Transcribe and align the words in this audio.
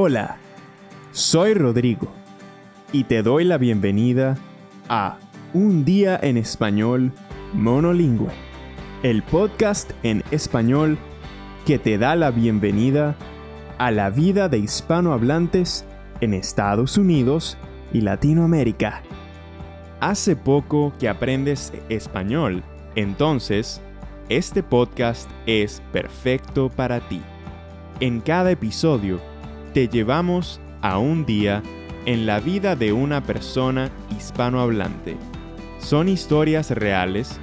Hola, 0.00 0.36
soy 1.10 1.54
Rodrigo 1.54 2.06
y 2.92 3.02
te 3.02 3.24
doy 3.24 3.42
la 3.42 3.58
bienvenida 3.58 4.36
a 4.88 5.18
Un 5.54 5.84
día 5.84 6.16
en 6.22 6.36
español 6.36 7.10
monolingüe, 7.52 8.30
el 9.02 9.24
podcast 9.24 9.90
en 10.04 10.22
español 10.30 10.98
que 11.66 11.80
te 11.80 11.98
da 11.98 12.14
la 12.14 12.30
bienvenida 12.30 13.16
a 13.78 13.90
la 13.90 14.10
vida 14.10 14.48
de 14.48 14.58
hispanohablantes 14.58 15.84
en 16.20 16.32
Estados 16.32 16.96
Unidos 16.96 17.58
y 17.92 18.02
Latinoamérica. 18.02 19.02
Hace 19.98 20.36
poco 20.36 20.92
que 21.00 21.08
aprendes 21.08 21.72
español, 21.88 22.62
entonces 22.94 23.80
este 24.28 24.62
podcast 24.62 25.28
es 25.46 25.82
perfecto 25.92 26.68
para 26.68 27.00
ti. 27.00 27.20
En 27.98 28.20
cada 28.20 28.52
episodio 28.52 29.18
te 29.78 29.86
llevamos 29.86 30.60
a 30.82 30.98
un 30.98 31.24
día 31.24 31.62
en 32.04 32.26
la 32.26 32.40
vida 32.40 32.74
de 32.74 32.92
una 32.92 33.22
persona 33.22 33.92
hispanohablante. 34.10 35.16
Son 35.78 36.08
historias 36.08 36.72
reales, 36.72 37.38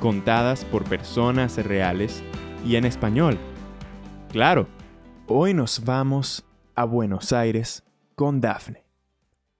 contadas 0.00 0.64
por 0.64 0.82
personas 0.82 1.64
reales 1.64 2.24
y 2.64 2.74
en 2.74 2.86
español. 2.86 3.38
Claro, 4.32 4.66
hoy 5.28 5.54
nos 5.54 5.84
vamos 5.84 6.44
a 6.74 6.84
Buenos 6.84 7.32
Aires 7.32 7.84
con 8.16 8.40
Dafne. 8.40 8.84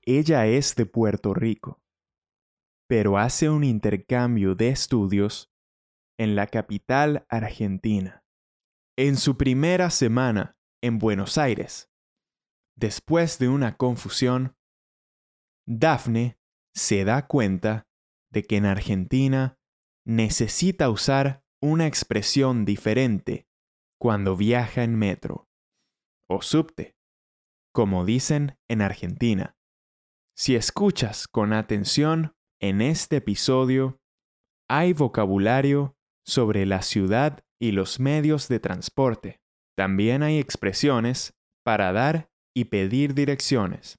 Ella 0.02 0.48
es 0.48 0.74
de 0.74 0.84
Puerto 0.84 1.32
Rico, 1.32 1.78
pero 2.88 3.18
hace 3.18 3.50
un 3.50 3.62
intercambio 3.62 4.56
de 4.56 4.70
estudios 4.70 5.52
en 6.18 6.34
la 6.34 6.48
capital 6.48 7.24
argentina. 7.28 8.24
En 8.96 9.14
su 9.16 9.36
primera 9.36 9.90
semana 9.90 10.56
en 10.82 10.98
Buenos 10.98 11.38
Aires, 11.38 11.88
después 12.76 13.38
de 13.38 13.48
una 13.48 13.76
confusión, 13.76 14.56
Dafne 15.66 16.38
se 16.74 17.04
da 17.04 17.26
cuenta 17.26 17.88
de 18.30 18.44
que 18.44 18.56
en 18.56 18.66
Argentina 18.66 19.58
necesita 20.04 20.90
usar 20.90 21.42
una 21.60 21.86
expresión 21.86 22.64
diferente 22.64 23.48
cuando 23.98 24.36
viaja 24.36 24.84
en 24.84 24.94
metro 24.96 25.48
o 26.28 26.42
subte, 26.42 26.96
como 27.72 28.04
dicen 28.04 28.58
en 28.68 28.82
Argentina. 28.82 29.56
Si 30.36 30.54
escuchas 30.54 31.26
con 31.28 31.52
atención 31.52 32.36
en 32.60 32.82
este 32.82 33.16
episodio, 33.16 34.00
hay 34.68 34.92
vocabulario 34.92 35.96
sobre 36.24 36.66
la 36.66 36.82
ciudad 36.82 37.44
y 37.58 37.72
los 37.72 38.00
medios 38.00 38.48
de 38.48 38.60
transporte. 38.60 39.40
También 39.76 40.22
hay 40.22 40.38
expresiones 40.38 41.34
para 41.64 41.92
dar 41.92 42.30
y 42.56 42.64
pedir 42.64 43.12
direcciones. 43.12 43.98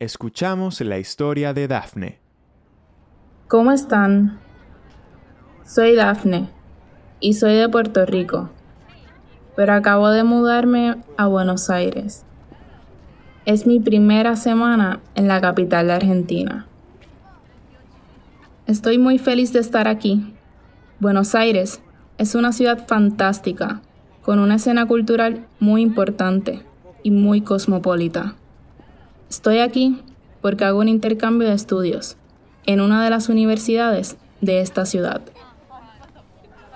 Escuchamos 0.00 0.80
la 0.80 0.98
historia 0.98 1.52
de 1.52 1.68
Dafne. 1.68 2.20
¿Cómo 3.48 3.70
están? 3.70 4.38
Soy 5.62 5.94
Dafne 5.94 6.48
y 7.20 7.34
soy 7.34 7.52
de 7.56 7.68
Puerto 7.68 8.06
Rico, 8.06 8.48
pero 9.56 9.74
acabo 9.74 10.08
de 10.08 10.24
mudarme 10.24 10.96
a 11.18 11.26
Buenos 11.26 11.68
Aires. 11.68 12.24
Es 13.44 13.66
mi 13.66 13.78
primera 13.78 14.36
semana 14.36 15.00
en 15.14 15.28
la 15.28 15.42
capital 15.42 15.88
de 15.88 15.92
Argentina. 15.92 16.66
Estoy 18.66 18.96
muy 18.96 19.18
feliz 19.18 19.52
de 19.52 19.60
estar 19.60 19.86
aquí. 19.86 20.34
Buenos 20.98 21.34
Aires 21.34 21.82
es 22.16 22.34
una 22.34 22.52
ciudad 22.52 22.86
fantástica, 22.86 23.82
con 24.22 24.38
una 24.38 24.54
escena 24.54 24.86
cultural 24.86 25.46
muy 25.60 25.82
importante 25.82 26.67
y 27.02 27.10
muy 27.10 27.40
cosmopolita. 27.40 28.34
Estoy 29.30 29.58
aquí 29.58 30.02
porque 30.40 30.64
hago 30.64 30.80
un 30.80 30.88
intercambio 30.88 31.48
de 31.48 31.54
estudios 31.54 32.16
en 32.66 32.80
una 32.80 33.02
de 33.02 33.10
las 33.10 33.28
universidades 33.28 34.16
de 34.40 34.60
esta 34.60 34.86
ciudad. 34.86 35.22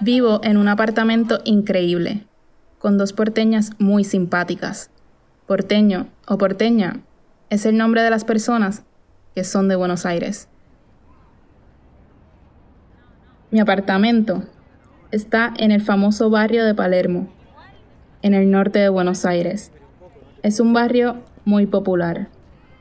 Vivo 0.00 0.40
en 0.42 0.56
un 0.56 0.68
apartamento 0.68 1.40
increíble, 1.44 2.26
con 2.78 2.98
dos 2.98 3.12
porteñas 3.12 3.70
muy 3.78 4.04
simpáticas. 4.04 4.90
Porteño 5.46 6.08
o 6.26 6.38
porteña 6.38 7.00
es 7.50 7.66
el 7.66 7.76
nombre 7.76 8.02
de 8.02 8.10
las 8.10 8.24
personas 8.24 8.82
que 9.34 9.44
son 9.44 9.68
de 9.68 9.76
Buenos 9.76 10.06
Aires. 10.06 10.48
Mi 13.50 13.60
apartamento 13.60 14.44
está 15.10 15.52
en 15.58 15.72
el 15.72 15.82
famoso 15.82 16.30
barrio 16.30 16.64
de 16.64 16.74
Palermo, 16.74 17.28
en 18.22 18.34
el 18.34 18.50
norte 18.50 18.78
de 18.78 18.88
Buenos 18.88 19.26
Aires. 19.26 19.72
Es 20.42 20.58
un 20.58 20.72
barrio 20.72 21.22
muy 21.44 21.66
popular. 21.66 22.28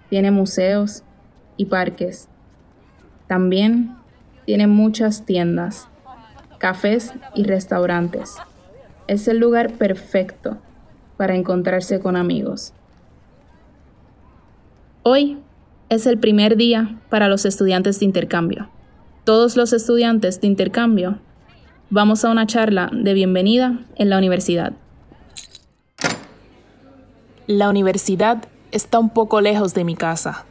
Tiene 0.10 0.32
museos 0.32 1.04
y 1.58 1.66
parques. 1.66 2.28
También 3.28 3.96
tiene 4.46 4.66
muchas 4.66 5.26
tiendas, 5.26 5.88
cafés 6.58 7.14
y 7.36 7.44
restaurantes. 7.44 8.36
Es 9.08 9.28
el 9.28 9.38
lugar 9.38 9.74
perfecto 9.74 10.58
para 11.18 11.36
encontrarse 11.36 12.00
con 12.00 12.16
amigos. 12.16 12.74
Hoy 15.04 15.38
es 15.90 16.08
el 16.08 16.18
primer 16.18 16.58
día 16.58 17.00
para 17.10 17.28
los 17.28 17.46
estudiantes 17.46 18.00
de 18.00 18.06
intercambio. 18.06 18.70
Todos 19.24 19.56
los 19.56 19.72
estudiantes 19.72 20.42
de 20.42 20.48
intercambio 20.48 21.20
vamos 21.92 22.26
a 22.26 22.32
una 22.32 22.48
charla 22.48 22.90
de 22.92 23.14
bienvenida 23.14 23.82
en 23.98 24.10
la 24.10 24.18
universidad. 24.18 24.74
La 27.54 27.70
universidad 27.70 28.46
está 28.72 28.98
un 28.98 29.10
poco 29.10 29.42
lejos 29.42 29.74
de 29.74 29.84
mi 29.84 29.98
casa. 29.98 30.46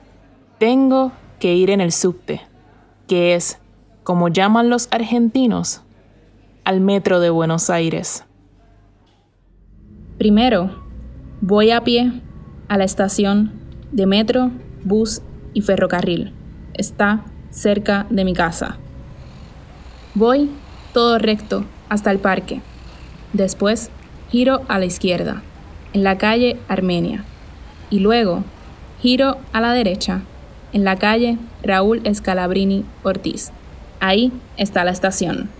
Tengo 0.58 1.12
que 1.38 1.54
ir 1.54 1.70
en 1.70 1.80
el 1.80 1.92
subte, 1.92 2.42
que 3.08 3.34
es, 3.34 3.58
como 4.04 4.28
llaman 4.28 4.68
los 4.68 4.86
argentinos, 4.90 5.80
al 6.62 6.82
metro 6.82 7.18
de 7.18 7.30
Buenos 7.30 7.70
Aires. 7.70 8.26
Primero, 10.18 10.72
voy 11.40 11.70
a 11.70 11.82
pie 11.84 12.20
a 12.68 12.76
la 12.76 12.84
estación 12.84 13.50
de 13.92 14.04
metro, 14.04 14.50
bus 14.84 15.22
y 15.54 15.62
ferrocarril. 15.62 16.34
Está 16.74 17.24
cerca 17.48 18.06
de 18.10 18.26
mi 18.26 18.34
casa. 18.34 18.76
Voy 20.14 20.50
todo 20.92 21.18
recto 21.18 21.64
hasta 21.88 22.10
el 22.10 22.18
parque. 22.18 22.60
Después, 23.32 23.90
giro 24.28 24.60
a 24.68 24.78
la 24.78 24.84
izquierda 24.84 25.42
en 25.92 26.04
la 26.04 26.18
calle 26.18 26.58
Armenia 26.68 27.24
y 27.90 27.98
luego 27.98 28.44
giro 29.00 29.38
a 29.52 29.60
la 29.60 29.72
derecha 29.72 30.22
en 30.72 30.84
la 30.84 30.96
calle 30.96 31.38
Raúl 31.62 32.00
Escalabrini 32.04 32.84
Ortiz. 33.02 33.50
Ahí 33.98 34.32
está 34.56 34.84
la 34.84 34.92
estación. 34.92 35.50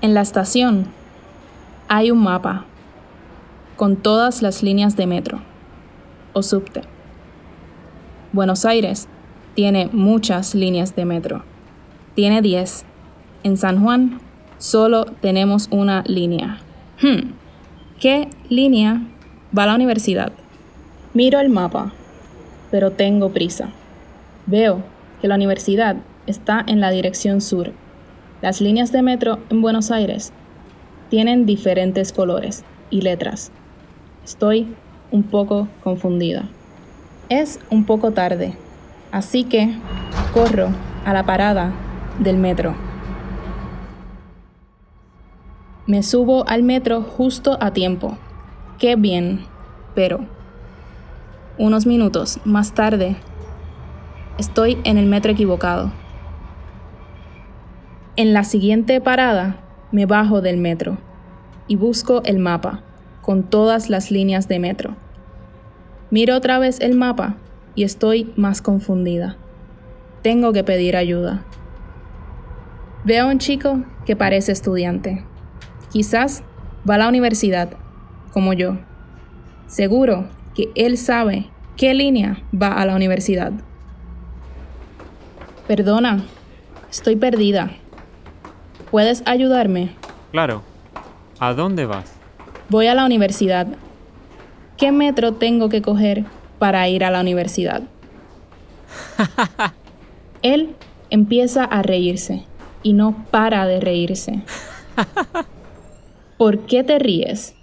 En 0.00 0.14
la 0.14 0.20
estación 0.20 0.86
hay 1.88 2.10
un 2.10 2.22
mapa 2.22 2.64
con 3.76 3.96
todas 3.96 4.42
las 4.42 4.62
líneas 4.62 4.96
de 4.96 5.06
metro 5.06 5.40
o 6.32 6.42
subte. 6.42 6.82
Buenos 8.32 8.64
Aires 8.64 9.08
tiene 9.54 9.88
muchas 9.92 10.54
líneas 10.54 10.96
de 10.96 11.04
metro. 11.04 11.44
Tiene 12.14 12.42
10. 12.42 12.84
En 13.44 13.56
San 13.56 13.82
Juan 13.82 14.20
solo 14.58 15.04
tenemos 15.04 15.68
una 15.70 16.02
línea. 16.06 16.58
Hmm. 17.00 17.32
¿Qué 18.00 18.28
línea 18.48 19.02
va 19.56 19.64
a 19.64 19.66
la 19.66 19.74
universidad. 19.74 20.32
Miro 21.14 21.38
el 21.40 21.50
mapa, 21.50 21.92
pero 22.70 22.90
tengo 22.92 23.30
prisa. 23.30 23.68
Veo 24.46 24.82
que 25.20 25.28
la 25.28 25.34
universidad 25.34 25.96
está 26.26 26.64
en 26.66 26.80
la 26.80 26.90
dirección 26.90 27.40
sur. 27.40 27.72
Las 28.40 28.60
líneas 28.60 28.92
de 28.92 29.02
metro 29.02 29.38
en 29.50 29.62
Buenos 29.62 29.90
Aires 29.90 30.32
tienen 31.10 31.46
diferentes 31.46 32.12
colores 32.12 32.64
y 32.90 33.02
letras. 33.02 33.52
Estoy 34.24 34.74
un 35.10 35.22
poco 35.22 35.68
confundida. 35.82 36.48
Es 37.28 37.60
un 37.70 37.84
poco 37.84 38.12
tarde, 38.12 38.54
así 39.10 39.44
que 39.44 39.74
corro 40.32 40.70
a 41.04 41.12
la 41.12 41.24
parada 41.24 41.72
del 42.18 42.36
metro. 42.36 42.74
Me 45.86 46.02
subo 46.02 46.48
al 46.48 46.62
metro 46.62 47.02
justo 47.02 47.58
a 47.60 47.72
tiempo 47.72 48.16
Qué 48.82 48.96
bien, 48.96 49.46
pero 49.94 50.20
unos 51.58 51.86
minutos 51.86 52.40
más 52.44 52.72
tarde 52.72 53.16
estoy 54.38 54.78
en 54.84 54.98
el 54.98 55.06
metro 55.06 55.32
equivocado. 55.32 55.92
En 58.16 58.32
la 58.32 58.44
siguiente 58.44 59.00
parada 59.00 59.56
me 59.90 60.06
bajo 60.06 60.40
del 60.40 60.56
metro 60.56 60.98
y 61.68 61.76
busco 61.76 62.22
el 62.24 62.38
mapa 62.38 62.82
con 63.20 63.44
todas 63.44 63.88
las 63.88 64.10
líneas 64.10 64.48
de 64.48 64.58
metro. 64.58 64.96
Miro 66.10 66.36
otra 66.36 66.58
vez 66.58 66.80
el 66.80 66.96
mapa 66.96 67.36
y 67.74 67.84
estoy 67.84 68.32
más 68.36 68.60
confundida. 68.60 69.36
Tengo 70.22 70.52
que 70.52 70.64
pedir 70.64 70.96
ayuda. 70.96 71.42
Veo 73.04 73.24
a 73.24 73.28
un 73.28 73.38
chico 73.38 73.82
que 74.04 74.16
parece 74.16 74.52
estudiante. 74.52 75.24
Quizás 75.90 76.42
va 76.88 76.96
a 76.96 76.98
la 76.98 77.08
universidad 77.08 77.70
como 78.32 78.52
yo. 78.52 78.76
Seguro 79.72 80.26
que 80.54 80.68
él 80.74 80.98
sabe 80.98 81.46
qué 81.78 81.94
línea 81.94 82.42
va 82.54 82.74
a 82.74 82.84
la 82.84 82.94
universidad. 82.94 83.52
Perdona, 85.66 86.26
estoy 86.90 87.16
perdida. 87.16 87.70
¿Puedes 88.90 89.22
ayudarme? 89.24 89.94
Claro. 90.30 90.60
¿A 91.40 91.54
dónde 91.54 91.86
vas? 91.86 92.12
Voy 92.68 92.88
a 92.88 92.94
la 92.94 93.06
universidad. 93.06 93.66
¿Qué 94.76 94.92
metro 94.92 95.32
tengo 95.32 95.70
que 95.70 95.80
coger 95.80 96.26
para 96.58 96.86
ir 96.90 97.02
a 97.02 97.10
la 97.10 97.22
universidad? 97.22 97.80
Él 100.42 100.76
empieza 101.08 101.64
a 101.64 101.80
reírse 101.80 102.44
y 102.82 102.92
no 102.92 103.24
para 103.30 103.64
de 103.66 103.80
reírse. 103.80 104.42
¿Por 106.36 106.58
qué 106.66 106.84
te 106.84 106.98
ríes? 106.98 107.54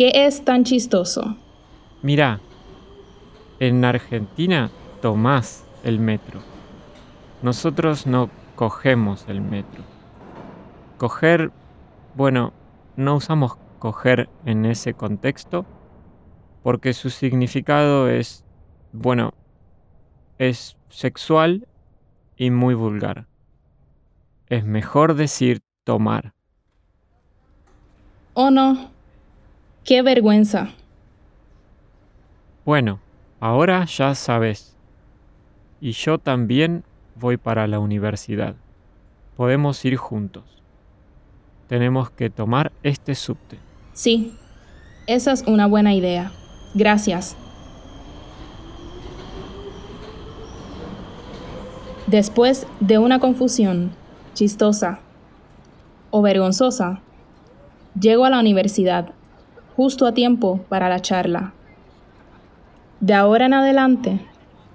¿Qué 0.00 0.12
es 0.14 0.46
tan 0.46 0.64
chistoso? 0.64 1.36
Mira, 2.00 2.40
en 3.58 3.84
Argentina 3.84 4.70
tomás 5.02 5.66
el 5.84 5.98
metro. 5.98 6.40
Nosotros 7.42 8.06
no 8.06 8.30
cogemos 8.56 9.26
el 9.28 9.42
metro. 9.42 9.82
Coger, 10.96 11.52
bueno, 12.14 12.54
no 12.96 13.16
usamos 13.16 13.58
coger 13.78 14.30
en 14.46 14.64
ese 14.64 14.94
contexto 14.94 15.66
porque 16.62 16.94
su 16.94 17.10
significado 17.10 18.08
es, 18.08 18.42
bueno, 18.94 19.34
es 20.38 20.78
sexual 20.88 21.68
y 22.38 22.50
muy 22.50 22.72
vulgar. 22.72 23.26
Es 24.46 24.64
mejor 24.64 25.12
decir 25.12 25.60
tomar. 25.84 26.32
Oh 28.32 28.50
no, 28.50 28.88
qué 29.90 30.02
vergüenza. 30.02 30.68
Bueno, 32.64 33.00
ahora 33.40 33.84
ya 33.86 34.14
sabes. 34.14 34.76
Y 35.80 35.90
yo 35.90 36.18
también 36.18 36.84
voy 37.16 37.36
para 37.36 37.66
la 37.66 37.80
universidad. 37.80 38.54
Podemos 39.36 39.84
ir 39.84 39.96
juntos. 39.96 40.44
Tenemos 41.66 42.08
que 42.08 42.30
tomar 42.30 42.70
este 42.84 43.16
subte. 43.16 43.58
Sí, 43.92 44.38
esa 45.08 45.32
es 45.32 45.42
una 45.48 45.66
buena 45.66 45.92
idea. 45.92 46.30
Gracias. 46.72 47.36
Después 52.06 52.68
de 52.78 52.98
una 52.98 53.18
confusión 53.18 53.90
chistosa 54.34 55.00
o 56.12 56.22
vergonzosa, 56.22 57.00
llego 57.98 58.24
a 58.24 58.30
la 58.30 58.38
universidad 58.38 59.14
justo 59.80 60.06
a 60.06 60.12
tiempo 60.12 60.62
para 60.68 60.90
la 60.90 61.00
charla. 61.00 61.54
De 63.00 63.14
ahora 63.14 63.46
en 63.46 63.54
adelante, 63.54 64.20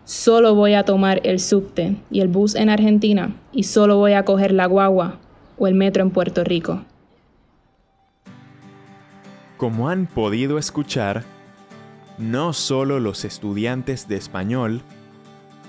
solo 0.04 0.56
voy 0.56 0.74
a 0.74 0.84
tomar 0.84 1.22
el 1.24 1.40
subte 1.40 1.98
y 2.10 2.22
el 2.22 2.28
bus 2.28 2.56
en 2.56 2.72
Argentina 2.72 3.36
y 3.52 3.66
solo 3.66 3.98
voy 3.98 4.14
a 4.14 4.26
coger 4.26 4.52
la 4.52 4.66
guagua 4.66 5.20
o 5.60 5.68
el 5.68 5.76
metro 5.76 6.02
en 6.02 6.10
Puerto 6.10 6.44
Rico. 6.44 6.82
Como 9.58 9.90
han 9.90 10.08
podido 10.08 10.58
escuchar, 10.58 11.22
no 12.18 12.52
solo 12.52 13.00
los 13.00 13.26
estudiantes 13.26 14.08
de 14.08 14.16
español 14.16 14.82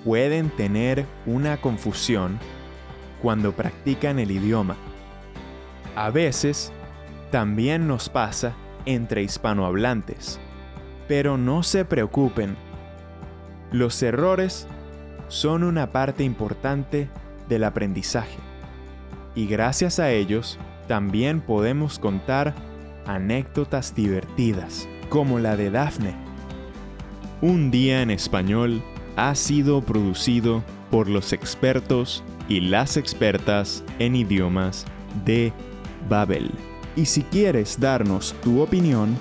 pueden 0.03 0.49
tener 0.49 1.05
una 1.27 1.59
confusión 1.59 2.39
cuando 3.21 3.53
practican 3.53 4.19
el 4.19 4.31
idioma. 4.31 4.77
A 5.95 6.09
veces, 6.09 6.73
también 7.31 7.87
nos 7.87 8.09
pasa 8.09 8.55
entre 8.87 9.23
hispanohablantes. 9.23 10.41
Pero 11.07 11.37
no 11.37 11.63
se 11.63 11.85
preocupen. 11.85 12.57
Los 13.71 14.03
errores 14.03 14.67
son 15.29 15.65
una 15.65 15.93
parte 15.93 16.25
importante 16.25 17.09
del 17.49 17.65
aprendizaje. 17.65 18.39
Y 19.35 19.47
gracias 19.47 19.99
a 19.99 20.11
ellos, 20.11 20.59
también 20.89 21.41
podemos 21.41 21.99
contar 21.99 22.55
anécdotas 23.07 23.95
divertidas, 23.95 24.89
como 25.09 25.39
la 25.39 25.57
de 25.57 25.71
Daphne. 25.71 26.15
Un 27.43 27.71
día 27.71 28.03
en 28.03 28.11
español 28.11 28.83
ha 29.17 29.35
sido 29.35 29.83
producido 29.83 30.63
por 30.91 31.09
los 31.09 31.33
expertos 31.33 32.25
y 32.49 32.61
las 32.61 32.97
expertas 32.97 33.85
en 33.99 34.17
idiomas 34.17 34.87
de 35.25 35.53
Babel. 36.09 36.51
Y 36.97 37.07
si 37.07 37.23
quieres 37.23 37.79
darnos 37.79 38.35
tu 38.43 38.61
opinión 38.63 39.17